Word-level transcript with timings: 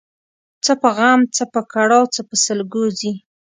څه 0.65 0.73
په 0.81 0.89
غم، 0.97 1.19
څه 1.35 1.43
په 1.53 1.61
کړاو 1.73 2.11
څه 2.15 2.21
په 2.29 2.35
سلګو 2.45 2.85
ځي 2.99 3.13